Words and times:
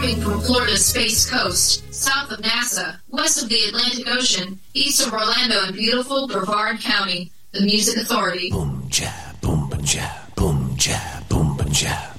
Serving 0.00 0.22
from 0.22 0.40
Florida's 0.40 0.86
Space 0.86 1.28
Coast, 1.28 1.92
south 1.92 2.32
of 2.32 2.38
NASA, 2.38 2.98
west 3.10 3.42
of 3.42 3.50
the 3.50 3.64
Atlantic 3.68 4.08
Ocean, 4.08 4.58
east 4.72 5.06
of 5.06 5.12
Orlando 5.12 5.66
and 5.66 5.76
beautiful 5.76 6.26
Brevard 6.26 6.80
County, 6.80 7.30
the 7.52 7.60
Music 7.60 7.98
Authority. 8.00 8.50
Boom, 8.50 8.86
jab, 8.88 9.38
boom, 9.42 9.70
jab, 9.82 10.34
boom, 10.36 10.74
jab, 10.76 11.28
boom, 11.28 11.54
boom, 11.54 11.70
jab. 11.70 12.09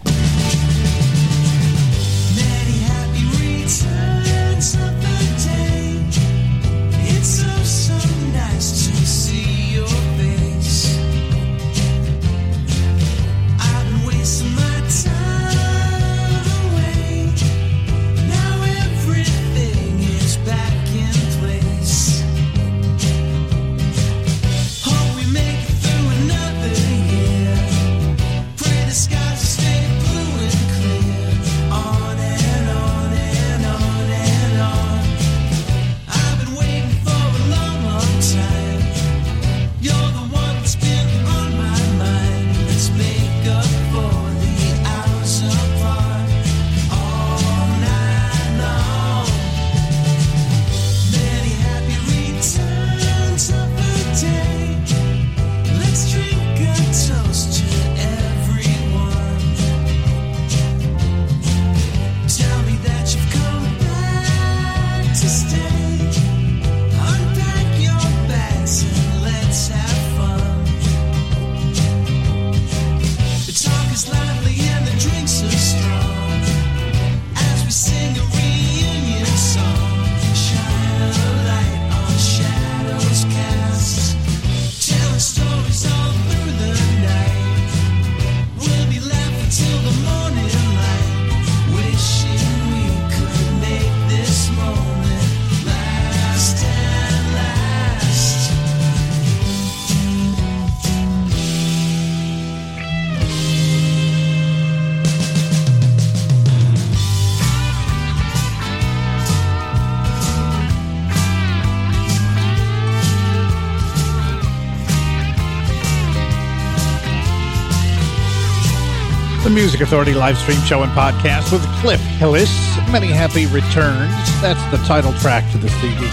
Music 119.54 119.82
Authority 119.82 120.14
live 120.14 120.38
stream 120.38 120.62
show 120.62 120.82
and 120.82 120.92
podcast 120.94 121.52
with 121.52 121.62
Cliff 121.82 122.00
Hillis. 122.00 122.50
Many 122.90 123.08
happy 123.08 123.48
returns. 123.48 124.14
That's 124.42 124.64
the 124.72 124.78
title 124.88 125.12
track 125.20 125.50
to 125.52 125.58
the 125.58 125.68
CD. 125.68 126.06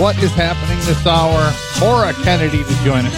What 0.00 0.16
is 0.22 0.32
happening 0.32 0.78
this 0.80 1.06
hour? 1.06 1.52
Maura 1.78 2.12
Kennedy 2.24 2.64
to 2.64 2.74
join 2.84 3.06
us. 3.06 3.14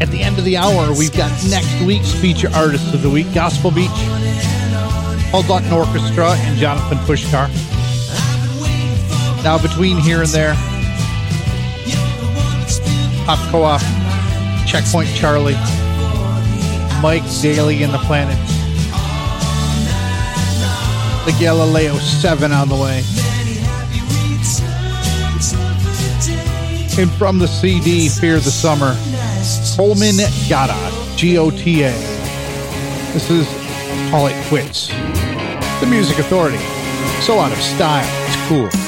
At 0.00 0.08
the 0.10 0.22
end 0.22 0.38
of 0.38 0.44
the 0.44 0.56
hour, 0.56 0.94
we've 0.96 1.16
got 1.16 1.30
next 1.50 1.80
week's 1.82 2.12
feature 2.12 2.50
artist 2.54 2.94
of 2.94 3.02
the 3.02 3.10
week, 3.10 3.32
Gospel 3.34 3.72
Beach, 3.72 3.90
Paul 5.30 5.42
Dutton 5.42 5.72
Orchestra, 5.72 6.30
and 6.30 6.56
Jonathan 6.58 6.98
Pushkar. 6.98 7.48
Now, 9.42 9.58
between 9.60 9.98
here 9.98 10.22
and 10.22 10.30
there, 10.30 10.54
Pop 13.26 13.38
Co-op, 13.50 13.80
Checkpoint 14.66 15.08
Charlie, 15.14 15.56
Mike 17.04 17.22
Daly 17.42 17.82
and 17.82 17.92
the 17.92 17.98
Planet. 17.98 18.34
The 21.26 21.36
Galileo 21.38 21.98
7 21.98 22.50
on 22.50 22.70
the 22.70 22.74
way. 22.74 23.02
And 26.98 27.12
from 27.18 27.38
the 27.38 27.46
CD, 27.46 28.08
Fear 28.08 28.36
the 28.36 28.50
Summer, 28.50 28.94
Colman 29.76 30.16
Gota, 30.48 31.18
G 31.18 31.36
O 31.36 31.50
T 31.50 31.82
A. 31.82 31.92
This 33.12 33.30
is 33.30 33.46
Call 34.10 34.28
It 34.28 34.46
Quits. 34.46 34.88
The 34.88 35.86
Music 35.86 36.18
Authority. 36.18 36.56
So 37.20 37.38
out 37.38 37.52
of 37.52 37.58
style. 37.58 38.08
It's 38.28 38.48
cool. 38.48 38.83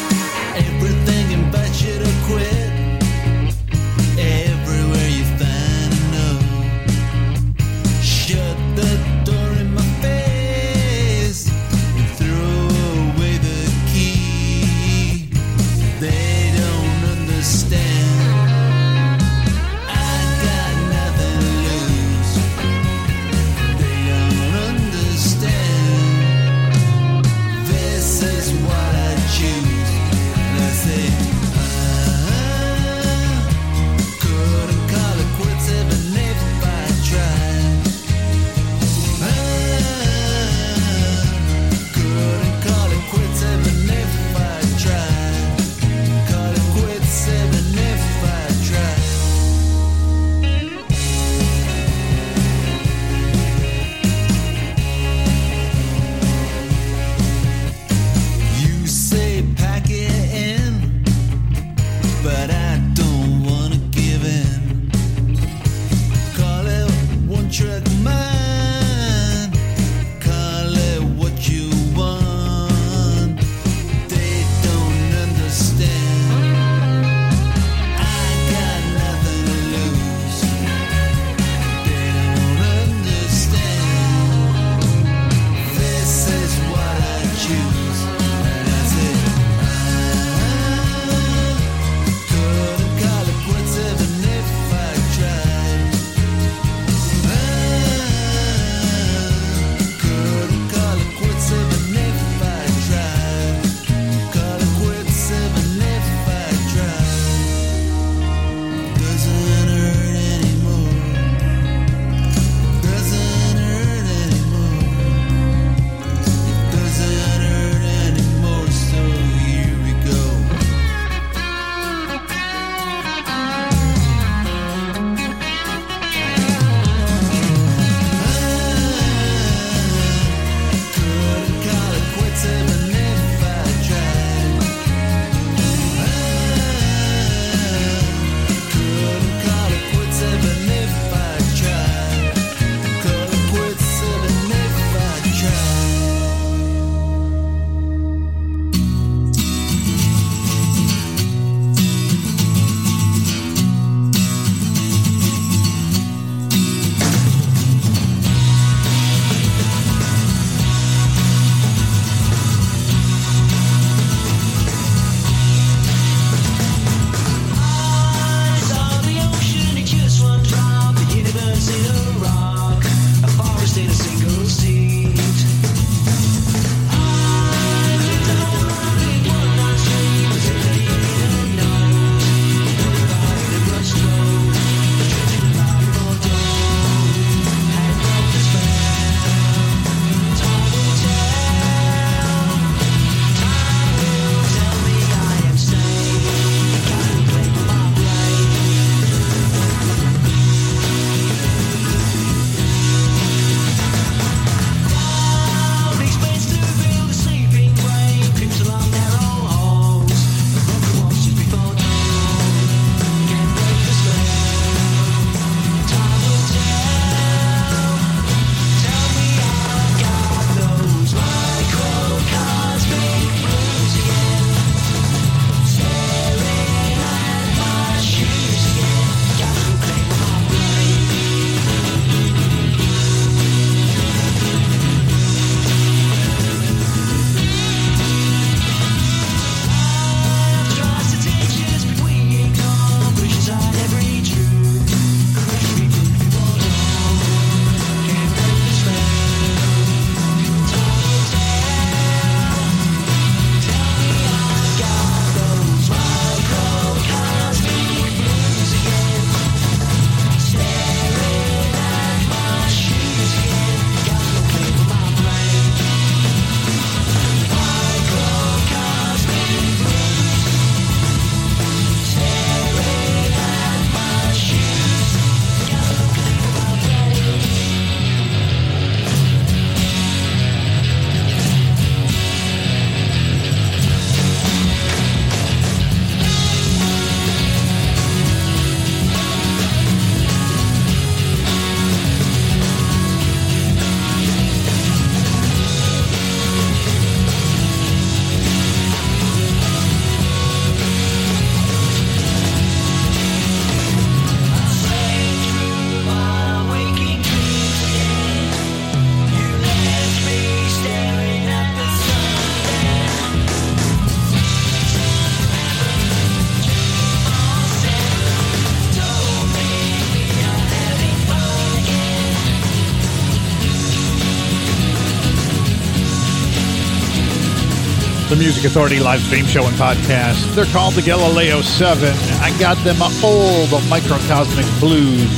Authority 328.66 328.98
live 328.98 329.22
stream 329.22 329.46
show 329.46 329.64
and 329.64 329.76
podcast. 329.76 330.52
They're 330.56 330.66
called 330.66 330.94
the 330.94 331.02
Galileo 331.02 331.62
7. 331.62 332.12
I 332.42 332.50
got 332.58 332.76
them 332.82 333.00
a 333.00 333.08
old 333.22 333.70
microcosmic 333.88 334.66
blues. 334.80 335.30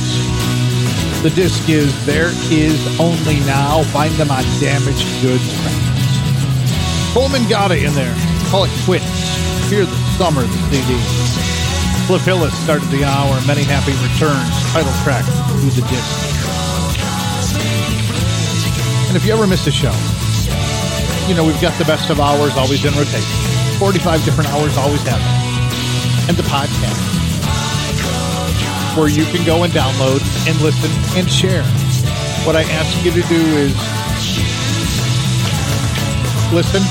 The 1.21 1.29
disc 1.29 1.69
is 1.69 1.93
There 2.07 2.31
Is 2.49 2.99
Only 2.99 3.39
Now. 3.45 3.83
Find 3.93 4.11
them 4.15 4.31
on 4.31 4.41
Damaged 4.59 5.05
Goods 5.21 5.45
Records. 5.61 7.13
Coleman 7.13 7.47
got 7.47 7.71
it 7.71 7.83
in 7.83 7.93
there. 7.93 8.15
Call 8.49 8.63
it 8.63 8.71
quits. 8.83 9.05
Fear 9.69 9.85
the 9.85 9.95
Summer, 10.17 10.41
the 10.41 10.59
CD. 10.73 10.97
Cliff 12.07 12.25
Hillis 12.25 12.57
started 12.63 12.89
the 12.89 13.05
hour. 13.05 13.39
Many 13.45 13.61
happy 13.61 13.93
returns. 14.01 14.57
Title 14.73 14.91
track 15.05 15.23
to 15.23 15.69
the 15.69 15.85
disc. 15.85 16.29
And 19.07 19.15
if 19.15 19.23
you 19.23 19.33
ever 19.33 19.45
miss 19.45 19.67
a 19.67 19.71
show, 19.71 19.93
you 21.29 21.35
know, 21.35 21.45
we've 21.45 21.61
got 21.61 21.77
the 21.77 21.85
best 21.85 22.09
of 22.09 22.19
hours 22.19 22.57
always 22.57 22.83
in 22.83 22.91
rotation. 22.97 23.21
45 23.77 24.25
different 24.25 24.49
hours 24.49 24.75
always 24.77 25.01
happen. 25.05 25.29
And 26.25 26.35
the 26.35 26.41
podcast, 26.49 26.97
where 28.97 29.07
you 29.07 29.23
can 29.25 29.45
go 29.45 29.61
and 29.61 29.71
download 29.71 30.25
and 30.49 30.59
listen 30.59 30.89
and 31.15 31.29
share. 31.29 31.61
What 32.49 32.55
I 32.55 32.63
ask 32.73 33.05
you 33.05 33.11
to 33.11 33.21
do 33.29 33.41
is 33.61 33.77
listen, 36.51 36.81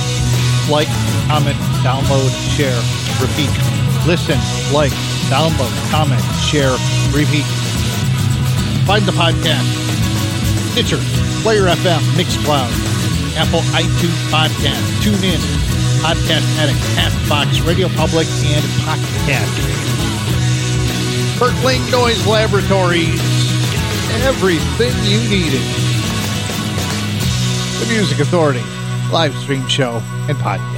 like, 0.71 0.87
comment, 1.27 1.59
download, 1.83 2.31
share, 2.55 2.79
repeat. 3.19 3.51
Listen, 4.07 4.39
like, 4.73 4.93
download, 5.27 5.75
comment, 5.91 6.23
share, 6.47 6.79
repeat. 7.11 7.45
Find 8.87 9.03
the 9.05 9.13
podcast. 9.13 9.67
Stitcher, 10.73 11.03
Player 11.43 11.65
FM, 11.65 11.99
Mixcloud, 12.15 12.71
Apple 13.37 13.61
iTunes 13.75 14.19
Podcast, 14.31 14.83
TuneIn, 15.03 15.41
Podcast 16.01 16.47
Addict, 16.59 16.79
Castbox, 16.95 17.67
Radio 17.67 17.89
Public, 17.89 18.27
and 18.45 18.65
Podcast. 18.87 19.53
Berkling 21.39 21.91
Noise 21.91 22.27
Laboratories. 22.27 23.21
Everything 24.25 24.95
you 25.05 25.21
needed. 25.29 25.63
The 27.81 27.87
Music 27.93 28.19
Authority, 28.21 28.63
live 29.13 29.35
stream 29.37 29.67
show 29.69 30.03
and 30.29 30.37
podcast. 30.39 30.78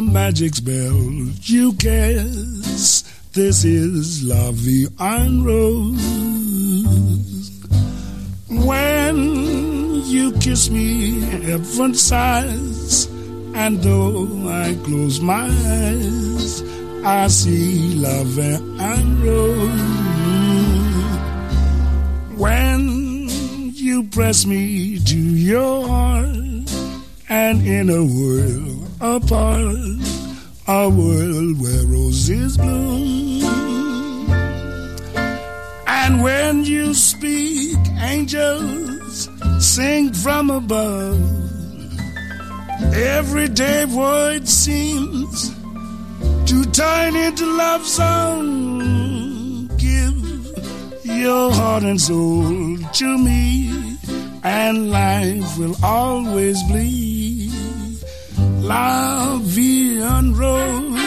The 0.00 0.06
magic 0.06 0.54
spell 0.54 0.96
you 1.42 1.74
cast. 1.74 3.34
This 3.34 3.64
is 3.66 4.22
Vie 4.22 4.86
en 4.98 5.44
Rose. 5.44 6.00
When 8.48 9.16
you 10.06 10.32
kiss 10.38 10.70
me, 10.70 11.20
heaven 11.20 11.94
sighs. 11.94 13.10
And 13.54 13.82
though 13.82 14.48
I 14.48 14.74
close 14.84 15.20
my 15.20 15.50
eyes, 15.50 16.62
I 17.04 17.26
see 17.26 17.96
love 17.96 18.38
and 18.38 19.22
rose. 19.22 19.80
When 22.38 23.28
you 23.74 24.04
press 24.04 24.46
me 24.46 24.98
to 24.98 25.18
your 25.18 25.86
heart, 25.86 26.72
and 27.28 27.66
in 27.66 27.90
a 27.90 28.02
world 28.02 28.89
apart, 29.00 29.76
a 30.68 30.88
world 30.88 31.60
where 31.60 31.86
roses 31.86 32.56
bloom. 32.58 33.42
And 35.86 36.22
when 36.22 36.64
you 36.64 36.92
speak, 36.92 37.78
angels 37.98 39.28
sing 39.58 40.12
from 40.12 40.50
above. 40.50 41.18
Everyday 42.94 43.84
void 43.86 44.48
seems 44.48 45.50
to 46.46 46.64
turn 46.72 47.16
into 47.16 47.46
love 47.46 47.86
song. 47.86 49.66
Give 49.76 51.04
your 51.04 51.52
heart 51.52 51.84
and 51.84 52.00
soul 52.00 52.76
to 52.94 53.18
me, 53.18 53.98
and 54.42 54.90
life 54.90 55.58
will 55.58 55.76
always 55.82 56.62
be 56.64 57.09
Lavian 58.70 60.32
Road. 60.38 60.99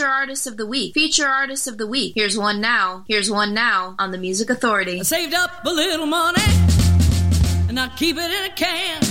Feature 0.00 0.12
Artist 0.12 0.46
of 0.46 0.56
the 0.56 0.64
Week. 0.64 0.94
Feature 0.94 1.26
Artist 1.26 1.66
of 1.66 1.76
the 1.76 1.86
Week. 1.86 2.14
Here's 2.14 2.38
one 2.38 2.58
now. 2.58 3.04
Here's 3.06 3.30
one 3.30 3.52
now 3.52 3.96
on 3.98 4.12
the 4.12 4.16
Music 4.16 4.48
Authority. 4.48 4.98
I 4.98 5.02
saved 5.02 5.34
up 5.34 5.62
a 5.62 5.68
little 5.68 6.06
money 6.06 6.40
and 7.68 7.78
I 7.78 7.92
keep 7.98 8.16
it 8.16 8.30
in 8.30 8.50
a 8.50 8.54
can. 8.54 9.02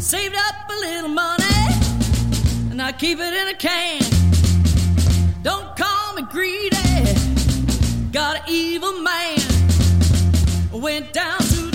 Saved 0.00 0.34
up 0.34 0.68
a 0.68 0.72
little 0.72 1.10
money 1.10 1.44
and 2.72 2.82
I 2.82 2.90
keep 2.90 3.20
it 3.20 3.32
in 3.32 3.46
a 3.46 3.54
can. 3.54 4.02
Don't 5.44 5.76
call 5.76 6.14
me 6.14 6.22
greedy, 6.22 8.10
got 8.10 8.38
an 8.38 8.42
evil 8.48 9.00
man. 9.02 9.38
Went 10.72 11.12
down 11.12 11.38
to 11.38 11.69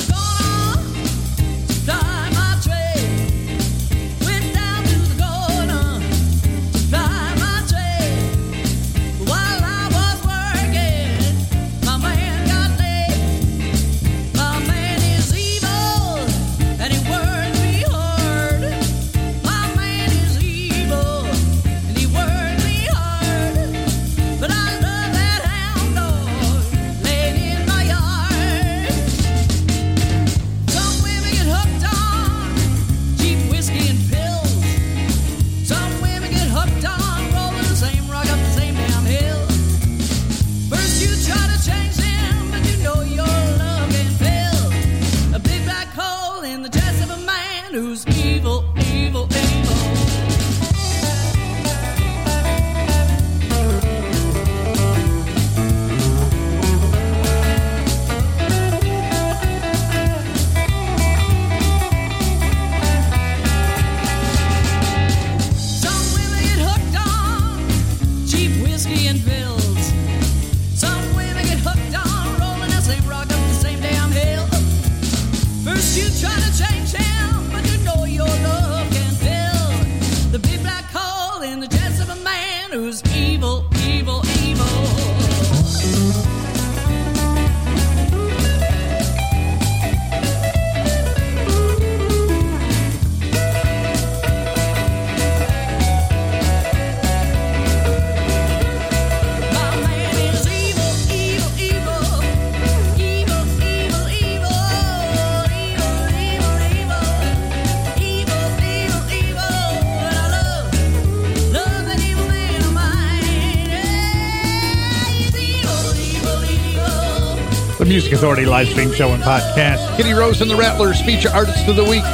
Authority 118.15 118.45
live 118.45 118.69
stream 118.69 118.93
show 118.93 119.09
and 119.09 119.21
podcast. 119.21 119.97
Kitty 119.97 120.13
Rose 120.13 120.39
and 120.39 120.49
the 120.49 120.55
Rattlers, 120.55 121.01
feature 121.01 121.27
artists 121.33 121.67
of 121.67 121.75
the 121.75 121.83
week. 121.83 122.05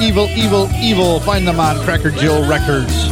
Evil, 0.00 0.26
evil, 0.30 0.70
evil. 0.80 1.20
Find 1.20 1.46
them 1.46 1.60
on 1.60 1.78
Cracker 1.84 2.10
Jill 2.10 2.48
Records. 2.48 3.10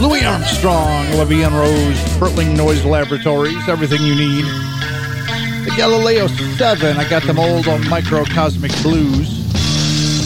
Louis 0.00 0.24
Armstrong, 0.24 1.06
La 1.18 1.24
Vie 1.24 1.44
en 1.44 1.52
Rose, 1.52 2.02
Pertling 2.18 2.56
Noise 2.56 2.86
Laboratories, 2.86 3.68
everything 3.68 4.00
you 4.02 4.14
need. 4.14 4.46
The 5.66 5.74
Galileo 5.76 6.26
7, 6.26 6.96
I 6.96 7.06
got 7.10 7.22
them 7.24 7.38
old 7.38 7.68
on 7.68 7.86
Microcosmic 7.90 8.72
Blues. 8.82 9.44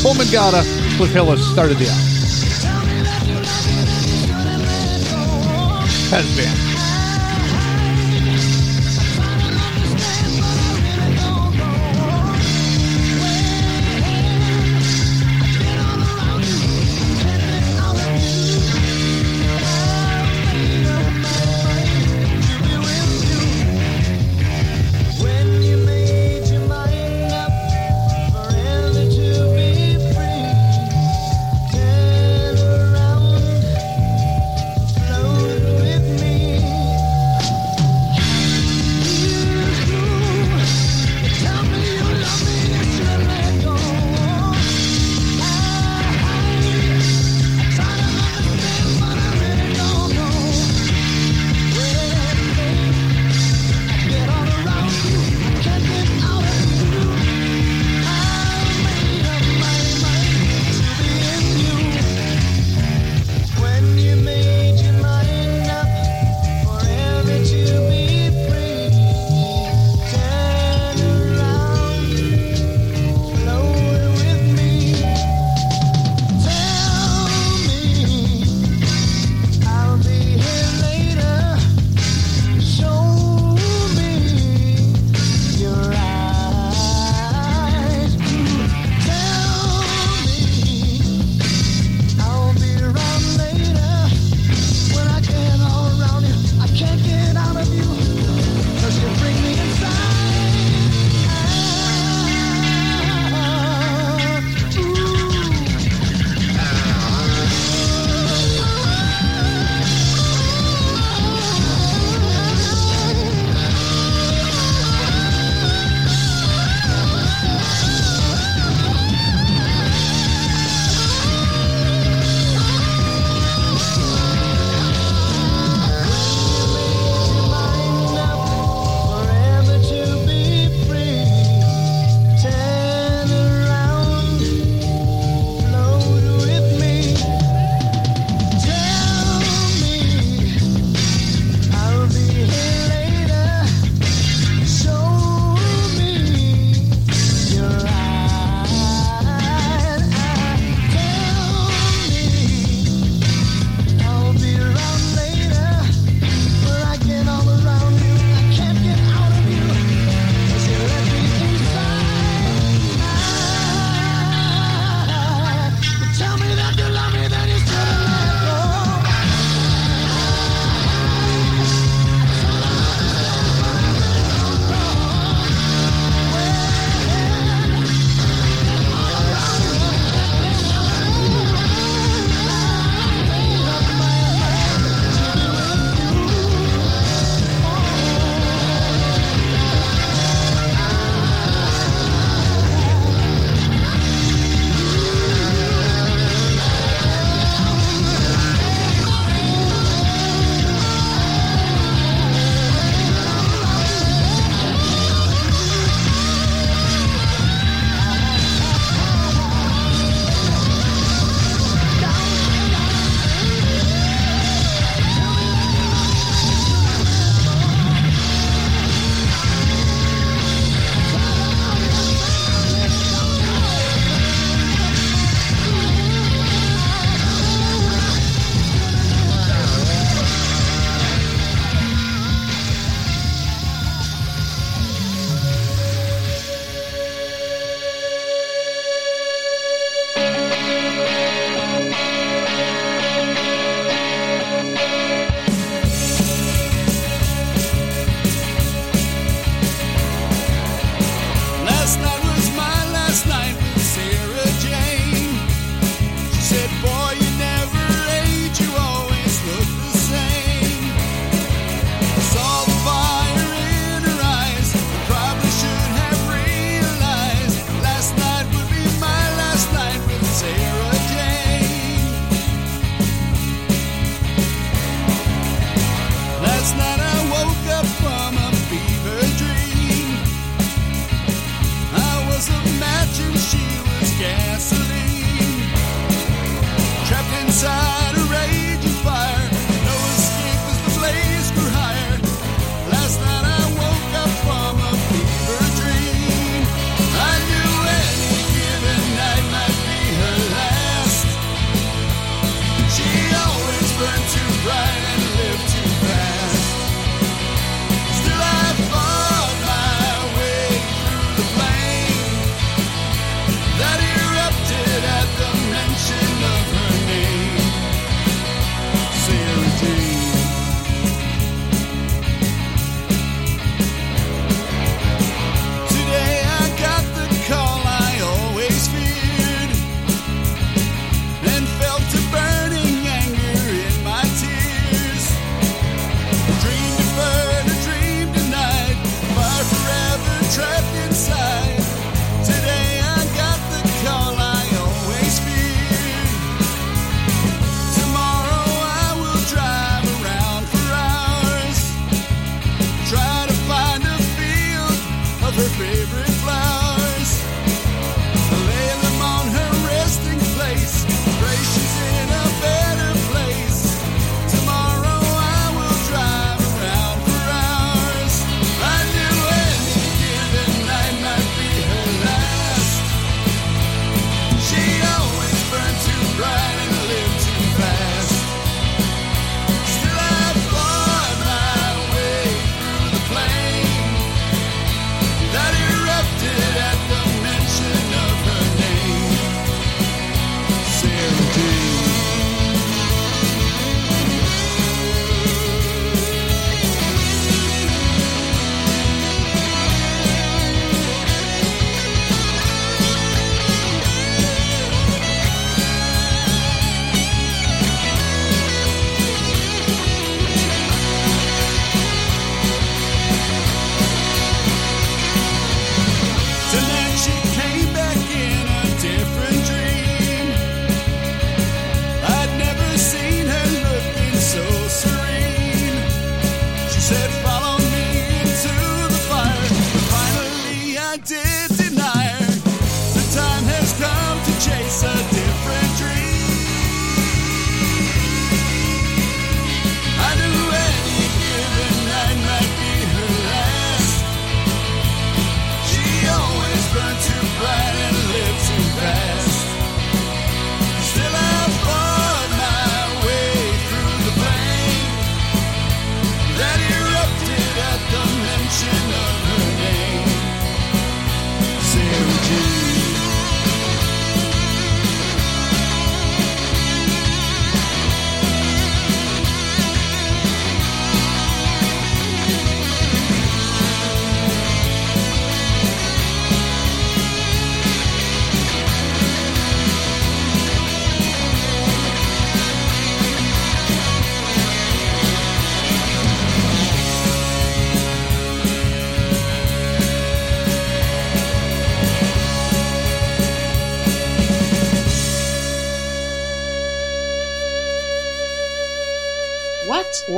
Colman 0.01 0.29
Gota, 0.29 0.63
Cliff 0.97 1.11
Hillis 1.11 1.45
started 1.53 1.77
the 1.79 1.89
album. 1.89 2.05
Has 6.11 6.37
been. 6.37 6.78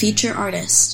Feature 0.00 0.32
artist. 0.34 0.89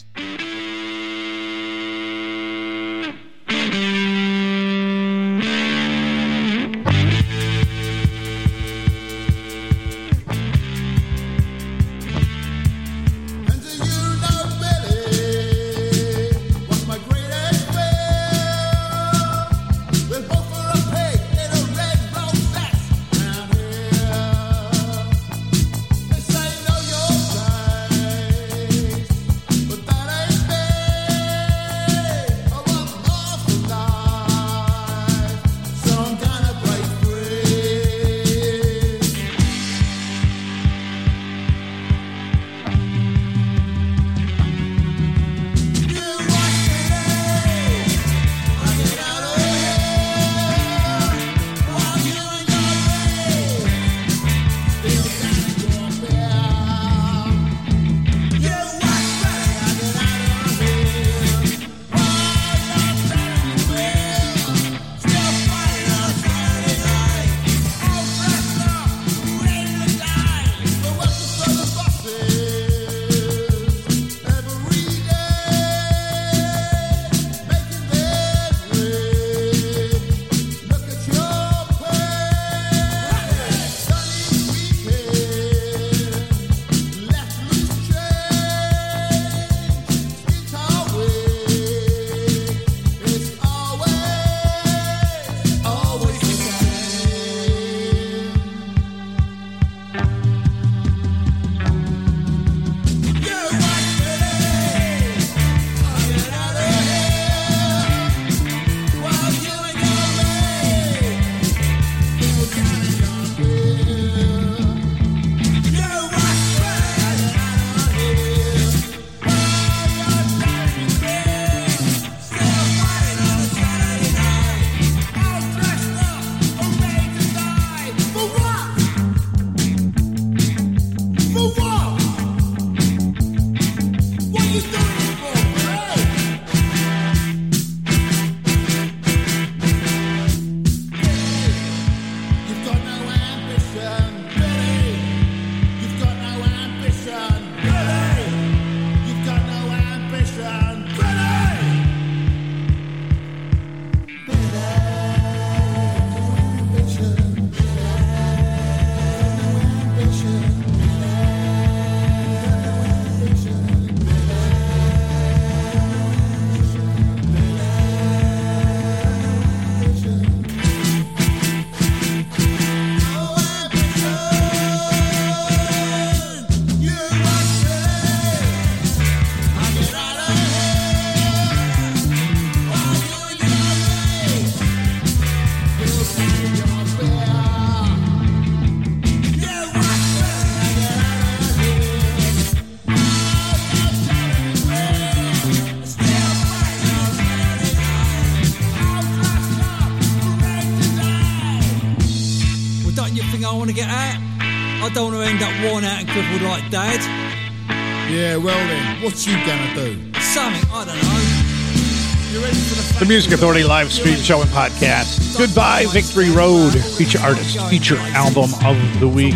And 206.67 206.73
Dad. 206.73 208.11
Yeah, 208.11 208.37
well 208.37 208.57
then, 208.69 209.03
what 209.03 209.27
you 209.27 209.35
gonna 209.47 209.75
do? 209.75 210.21
Something, 210.21 210.69
I 210.73 210.85
don't 210.85 210.97
know. 210.97 212.33
You 212.33 212.43
ready 212.45 212.57
for 212.57 212.99
the 212.99 213.05
The 213.05 213.07
Music 213.07 213.33
Authority 213.33 213.65
live 213.65 213.93
stream 213.93 214.17
show 214.17 214.41
and 214.41 214.51
podcast. 214.51 215.37
Goodbye, 215.37 215.87
Victory 215.89 216.31
Road. 216.31 216.71
Feature 216.71 217.19
artist, 217.21 217.59
feature 217.69 217.99
album 218.15 218.51
of 218.65 219.01
the 219.01 219.09
week. 219.09 219.35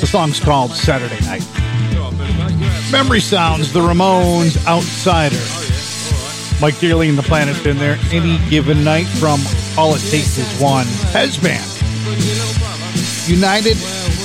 The 0.00 0.06
song's 0.06 0.40
called 0.40 0.72
Saturday 0.72 1.20
Night. 1.26 1.46
Memory 2.90 3.20
Sounds, 3.20 3.72
The 3.72 3.80
Ramones, 3.80 4.64
Outsider. 4.66 5.40
Mike 6.60 6.78
Dearly 6.78 7.08
and 7.08 7.18
the 7.18 7.22
Planet's 7.22 7.62
been 7.62 7.78
there. 7.78 7.98
Any 8.10 8.38
given 8.50 8.84
night 8.84 9.06
from 9.06 9.40
All 9.78 9.94
It 9.94 10.00
Takes 10.00 10.38
Is 10.38 10.60
One. 10.60 10.86
Pez 11.12 11.42
Band. 11.42 11.68
United 13.28 13.76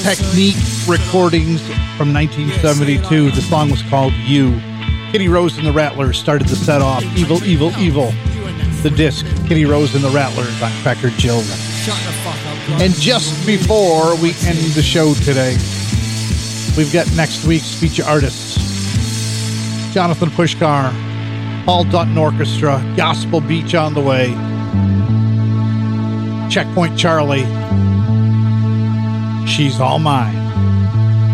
Technique 0.04 0.56
Recordings 0.88 1.62
from 1.98 2.14
1972. 2.14 3.32
The 3.32 3.42
song 3.42 3.70
was 3.70 3.82
called 3.84 4.14
You. 4.14 4.58
Kitty 5.12 5.28
Rose 5.28 5.58
and 5.58 5.68
the 5.68 5.72
Rattlers 5.74 6.18
started 6.18 6.48
the 6.48 6.56
set 6.56 6.82
off. 6.82 7.04
Evil, 7.18 7.44
Evil, 7.44 7.72
Evil. 7.78 8.12
The 8.84 8.90
disc, 8.90 9.26
Kitty 9.48 9.66
Rose 9.66 9.96
and 9.96 10.04
the 10.04 10.10
Rattlers 10.10 10.62
on 10.62 10.72
Cracker 10.84 11.08
up, 11.08 12.82
And 12.82 12.94
just 12.94 13.46
before 13.46 14.16
we 14.16 14.30
end 14.46 14.60
the 14.76 14.82
show 14.82 15.14
today, 15.14 15.58
we've 16.78 16.94
got 16.94 17.12
next 17.18 17.46
week's 17.46 17.74
feature 17.74 18.06
artists 18.06 18.56
Jonathan 19.94 20.30
Pushkar, 20.30 20.94
Paul 21.66 21.84
Dutton 21.84 22.18
Orchestra, 22.18 22.82
Gospel 22.96 23.42
Beach 23.42 23.76
on 23.76 23.94
the 23.94 24.02
way, 24.02 24.28
Checkpoint 26.50 26.98
Charlie, 26.98 27.44
She's 29.48 29.82
All 29.82 30.00
Mine, 30.00 30.47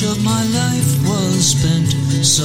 much 0.00 0.16
of 0.16 0.24
my 0.24 0.42
life 0.44 1.08
was 1.08 1.50
spent 1.50 1.90
so 2.24 2.44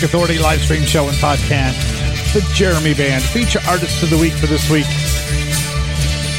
Music 0.00 0.14
Authority 0.14 0.38
live 0.38 0.62
stream 0.62 0.82
show 0.84 1.08
and 1.08 1.16
podcast. 1.18 1.76
The 2.32 2.40
Jeremy 2.54 2.94
Band, 2.94 3.22
feature 3.22 3.60
artist 3.68 4.02
of 4.02 4.08
the 4.08 4.16
week 4.16 4.32
for 4.32 4.46
this 4.46 4.70
week. 4.70 4.86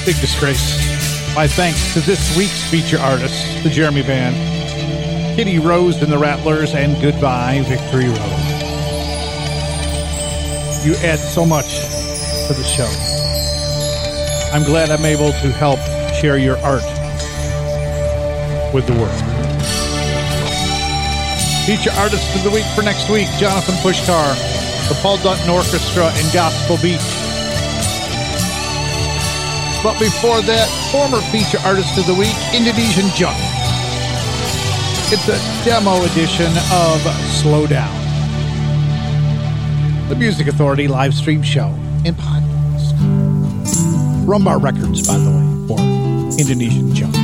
Big 0.03 0.20
disgrace. 0.20 0.74
My 1.36 1.45
thanks 1.45 1.93
to 1.93 1.99
this 1.99 2.36
week's 2.36 2.68
feature 2.72 2.97
artist, 2.97 3.62
the 3.62 3.70
Jeremy 3.70 4.01
Band, 4.01 4.36
Kitty 5.36 5.59
Rose 5.59 6.01
and 6.01 6.12
the 6.12 6.18
Rattlers, 6.18 6.74
and 6.74 6.99
goodbye, 7.03 7.62
Victory 7.68 8.07
Road. 8.07 8.18
You 10.84 10.95
add 11.05 11.20
so 11.20 11.45
much 11.45 11.82
to 12.47 12.55
the 12.55 12.64
show. 12.64 12.89
I'm 14.55 14.64
glad 14.64 14.89
I'm 14.89 15.05
able 15.05 15.34
to 15.34 15.51
help 15.51 15.78
share 16.16 16.39
your 16.39 16.57
art 16.64 16.82
with 18.74 18.88
the 18.88 18.93
world. 18.93 19.30
Feature 21.66 21.91
artist 21.91 22.36
of 22.36 22.43
the 22.43 22.49
week 22.49 22.66
for 22.74 22.82
next 22.82 23.07
week, 23.07 23.28
Jonathan 23.38 23.76
Pushkar, 23.76 24.34
the 24.89 24.95
Paul 25.01 25.18
Dutton 25.18 25.47
Orchestra 25.49 26.05
and 26.05 26.34
Gospel 26.34 26.76
Beach. 26.78 26.99
But 29.84 29.99
before 29.99 30.41
that, 30.41 30.68
former 30.91 31.22
feature 31.30 31.59
artist 31.64 31.97
of 31.99 32.07
the 32.07 32.16
week, 32.16 32.36
Indonesian 32.53 33.09
Junk. 33.16 33.38
It's 35.14 35.28
a 35.30 35.38
demo 35.64 36.03
edition 36.03 36.51
of 36.72 37.01
Slow 37.30 37.68
Down. 37.68 37.93
The 40.09 40.16
Music 40.16 40.47
Authority 40.47 40.88
live 40.88 41.14
stream 41.14 41.43
show 41.43 41.68
and 42.05 42.16
podcast. 42.16 42.93
Rumbar 44.26 44.62
Records, 44.62 45.07
by 45.07 45.18
the 45.18 45.30
way, 45.30 45.68
for 45.68 45.80
Indonesian 46.39 46.93
Junk. 46.95 47.20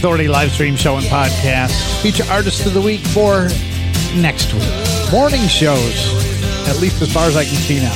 Authority 0.00 0.28
live 0.28 0.50
stream 0.50 0.76
show 0.76 0.96
and 0.96 1.04
podcast 1.04 2.00
feature 2.00 2.24
artist 2.30 2.64
of 2.64 2.72
the 2.72 2.80
week 2.80 3.00
for 3.00 3.50
next 4.16 4.54
week. 4.54 5.12
Morning 5.12 5.46
shows, 5.46 6.14
at 6.66 6.80
least 6.80 7.02
as 7.02 7.12
far 7.12 7.26
as 7.26 7.36
I 7.36 7.44
can 7.44 7.56
see 7.56 7.80
now. 7.80 7.92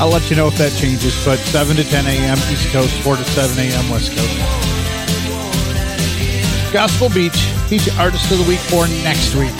I'll 0.00 0.08
let 0.08 0.30
you 0.30 0.36
know 0.36 0.46
if 0.46 0.56
that 0.58 0.72
changes, 0.78 1.20
but 1.24 1.40
7 1.40 1.74
to 1.74 1.82
10 1.82 2.06
a.m. 2.06 2.38
East 2.48 2.70
Coast, 2.70 2.94
4 3.02 3.16
to 3.16 3.24
7 3.24 3.58
a.m. 3.58 3.90
West 3.90 4.12
Coast. 4.16 4.38
Gospel 6.72 7.08
Beach, 7.08 7.36
feature 7.66 7.90
artist 7.98 8.30
of 8.30 8.38
the 8.38 8.44
week 8.46 8.60
for 8.60 8.86
next 9.02 9.34
week. 9.34 9.50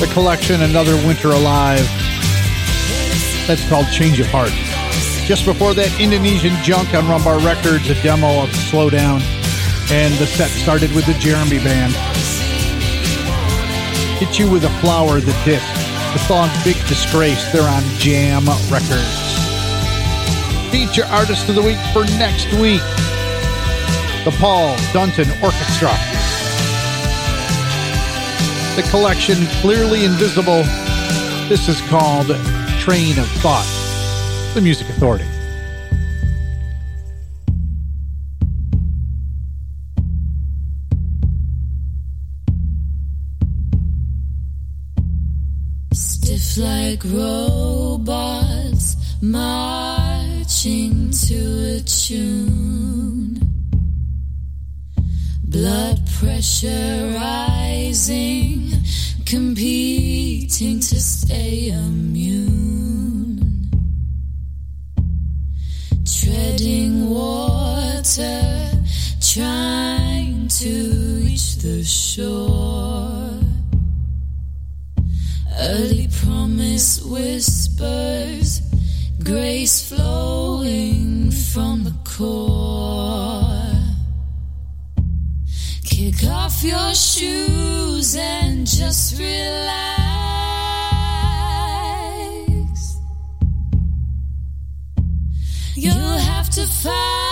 The 0.00 0.10
collection, 0.14 0.62
Another 0.62 0.96
Winter 1.06 1.32
Alive. 1.32 1.84
That's 3.46 3.68
called 3.68 3.88
Change 3.92 4.20
of 4.20 4.26
Heart. 4.28 4.52
Just 5.32 5.46
before 5.46 5.72
that, 5.72 5.88
Indonesian 5.98 6.52
Junk 6.62 6.92
on 6.92 7.08
Rumbar 7.08 7.40
Records, 7.40 7.88
a 7.88 7.96
demo 8.02 8.44
of 8.44 8.54
Slow 8.54 8.90
Down. 8.90 9.22
And 9.88 10.12
the 10.20 10.26
set 10.26 10.50
started 10.50 10.92
with 10.92 11.06
the 11.06 11.14
Jeremy 11.14 11.56
Band. 11.56 11.96
Hit 14.20 14.38
You 14.38 14.52
With 14.52 14.64
a 14.64 14.72
Flower, 14.84 15.24
the 15.24 15.32
disc. 15.48 15.64
The 16.12 16.18
song 16.18 16.50
Big 16.68 16.76
Disgrace, 16.84 17.50
they're 17.50 17.64
on 17.64 17.80
Jam 17.96 18.44
Records. 18.68 19.08
Feature 20.68 21.08
Artist 21.08 21.48
of 21.48 21.54
the 21.54 21.62
Week 21.64 21.80
for 21.96 22.04
next 22.20 22.52
week. 22.60 22.84
The 24.28 24.36
Paul 24.36 24.76
Dutton 24.92 25.32
Orchestra. 25.40 25.96
The 28.76 28.84
collection 28.90 29.46
Clearly 29.64 30.04
Invisible. 30.04 30.60
This 31.48 31.70
is 31.72 31.80
called 31.88 32.26
Train 32.84 33.18
of 33.18 33.26
Thought. 33.40 33.81
The 34.54 34.60
Music 34.60 34.86
Authority. 34.90 35.24
Stiff 45.94 46.58
like 46.58 47.02
robots 47.04 48.96
marching 49.22 51.10
to 51.12 51.76
a 51.76 51.80
tune. 51.80 53.40
Blood 55.44 56.06
pressure 56.18 57.14
rising, 57.14 58.70
competing 59.24 60.80
to 60.80 61.00
stay 61.00 61.68
immune. 61.68 62.61
Water, 68.18 68.70
trying 69.20 70.48
to 70.48 71.20
reach 71.24 71.56
the 71.56 71.82
shore. 71.84 73.30
Early 75.58 76.08
promise 76.24 77.02
whispers, 77.02 78.60
grace 79.22 79.88
flowing 79.88 81.30
from 81.30 81.84
the 81.84 81.94
core. 82.04 83.58
Kick 85.84 86.24
off 86.28 86.62
your 86.64 86.94
shoes 86.94 88.16
and 88.16 88.66
just 88.66 89.18
relax. 89.18 90.02
You'll 95.74 96.18
have 96.18 96.50
to 96.50 96.66
way 96.84 97.31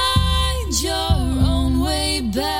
back. 2.31 2.60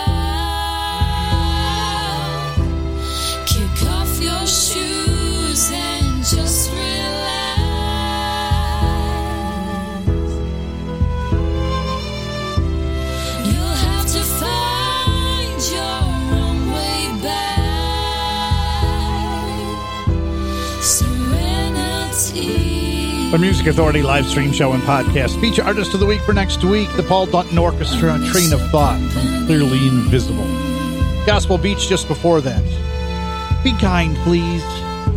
Music 23.41 23.65
Authority 23.65 24.03
live 24.03 24.27
stream 24.27 24.51
show 24.51 24.73
and 24.73 24.83
podcast. 24.83 25.41
Feature 25.41 25.63
artist 25.63 25.95
of 25.95 25.99
the 25.99 26.05
week 26.05 26.21
for 26.21 26.31
next 26.31 26.63
week, 26.63 26.87
the 26.95 27.01
Paul 27.01 27.25
Dutton 27.25 27.57
Orchestra, 27.57 28.19
Train 28.27 28.53
of 28.53 28.61
Thought, 28.69 28.99
Clearly 29.47 29.87
Invisible. 29.87 30.45
Gospel 31.25 31.57
Beach 31.57 31.89
just 31.89 32.07
before 32.07 32.39
that. 32.41 32.63
Be 33.63 33.75
kind, 33.79 34.15
please. 34.17 34.63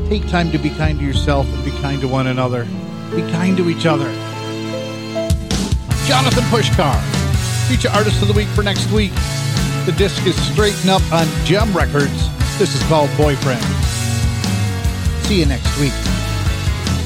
Take 0.09 0.27
time 0.31 0.51
to 0.53 0.59
be 0.59 0.71
kind 0.71 0.99
to 0.99 1.05
yourself 1.05 1.47
and 1.53 1.65
be 1.67 1.71
kind 1.83 2.01
to 2.01 2.09
one 2.09 2.29
another. 2.29 2.65
Be 3.15 3.21
kind 3.31 3.59
to 3.59 3.69
each 3.69 3.85
other. 3.85 4.11
Jonathan 6.07 6.45
Pushkar, 6.45 6.99
feature 7.69 7.91
artist 7.91 8.23
of 8.23 8.29
the 8.29 8.35
week 8.35 8.49
for 8.49 8.63
next 8.63 8.91
week. 8.91 9.13
The 9.85 9.95
disc 9.99 10.27
is 10.27 10.43
straightened 10.51 10.89
up 10.89 11.03
on 11.13 11.27
Gem 11.45 11.77
Records. 11.77 12.31
This 12.59 12.75
is 12.75 12.83
called 12.85 13.11
Boyfriend. 13.19 13.63
See 15.27 15.41
you 15.41 15.47
next 15.47 15.79
week. 15.79 15.93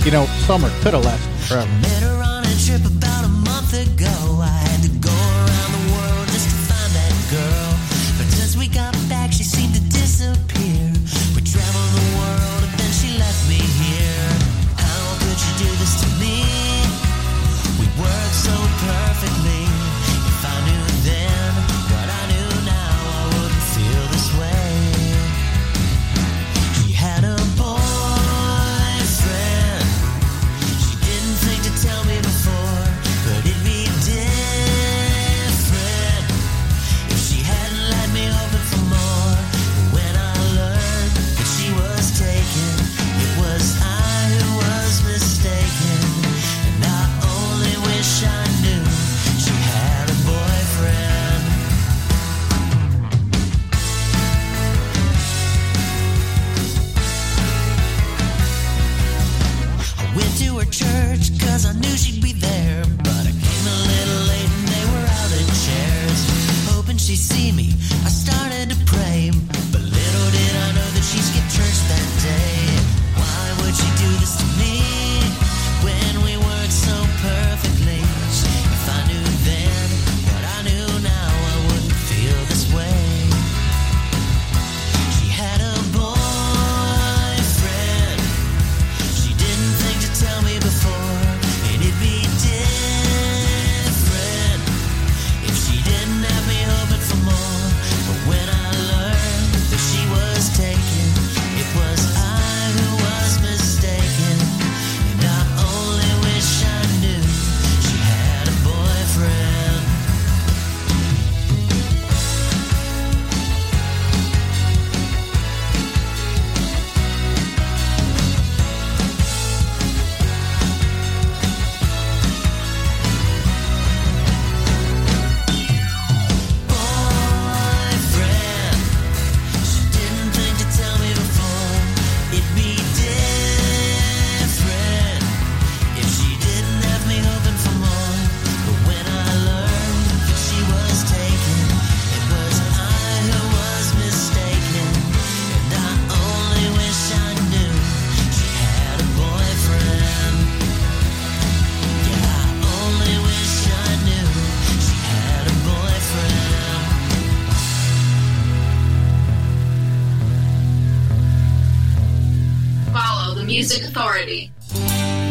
You 0.05 0.13
know, 0.13 0.27
summer 0.47 0.71
could 0.81 0.95
have 0.95 1.05
lasted 1.05 1.31
forever. 1.49 1.98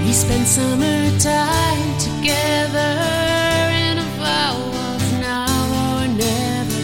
We 0.05 0.07
We 0.07 0.13
spent 0.13 0.47
summertime 0.47 1.97
together 1.99 2.93
in 3.85 3.97
a 3.97 4.09
vow 4.21 4.55
of 4.93 5.01
now 5.19 5.47
or 5.83 6.07
never. 6.07 6.81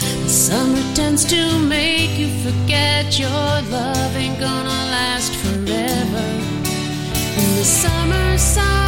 But 0.00 0.16
the 0.24 0.28
summer 0.28 0.82
tends 0.94 1.24
to 1.26 1.58
make 1.58 2.18
you 2.18 2.28
forget 2.42 3.18
your 3.18 3.28
love 3.28 4.16
ain't 4.16 4.40
gonna 4.40 4.80
last 4.96 5.34
forever. 5.36 6.24
In 7.36 7.56
the 7.56 7.64
summer 7.64 8.38
sun. 8.38 8.83